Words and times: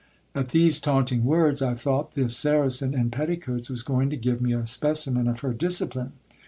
At 0.33 0.47
these 0.47 0.79
taunting 0.79 1.25
words, 1.25 1.61
I 1.61 1.75
thought 1.75 2.13
this 2.15 2.35
saracen 2.35 2.95
in 2.95 3.11
petticoats 3.11 3.69
was 3.69 3.83
going 3.83 4.09
to 4.09 4.17
give 4.17 4.41
me 4.41 4.51
a 4.51 4.65
specimen 4.65 5.27
of 5.27 5.41
her 5.41 5.53
discipline. 5.53 6.13